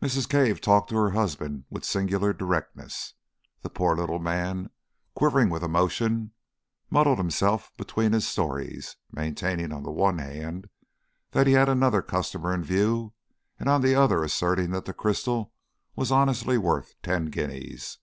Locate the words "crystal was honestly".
14.94-16.56